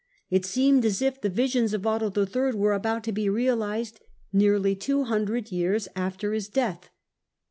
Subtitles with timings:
[0.31, 2.57] It seemed as if the visions of Otto III.
[2.57, 3.99] were about to be realized
[4.33, 6.89] nearly two hundred years after his death.